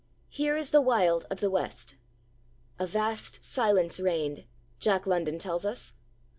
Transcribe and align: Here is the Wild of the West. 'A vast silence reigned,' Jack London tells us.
Here 0.29 0.57
is 0.57 0.71
the 0.71 0.81
Wild 0.81 1.27
of 1.29 1.41
the 1.41 1.49
West. 1.51 1.95
'A 2.79 2.87
vast 2.87 3.43
silence 3.43 3.99
reigned,' 3.99 4.47
Jack 4.79 5.05
London 5.05 5.37
tells 5.37 5.63
us. 5.63 5.93